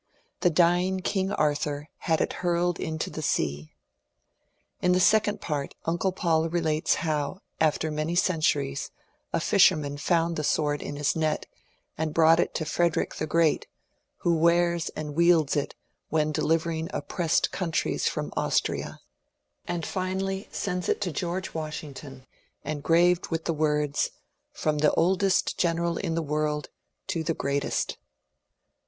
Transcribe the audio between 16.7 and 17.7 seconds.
oppressed